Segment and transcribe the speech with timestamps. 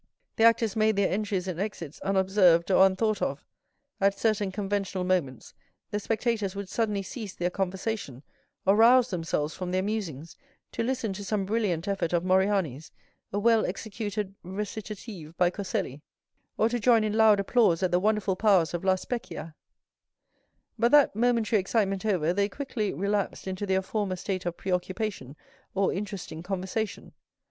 [0.37, 3.45] The actors made their entries and exits unobserved or unthought of;
[3.99, 5.53] at certain conventional moments,
[5.91, 8.23] the spectators would suddenly cease their conversation,
[8.65, 10.35] or rouse themselves from their musings,
[10.71, 12.91] to listen to some brilliant effort of Moriani's,
[13.31, 16.01] a well executed recitative by Coselli,
[16.57, 19.53] or to join in loud applause at the wonderful powers of La Specchia;
[20.79, 25.35] but that momentary excitement over, they quickly relapsed into their former state of preoccupation
[25.75, 27.13] or interesting conversation.